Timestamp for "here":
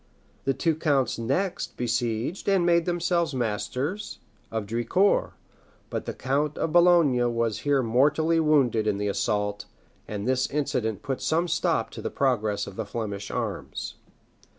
7.59-7.83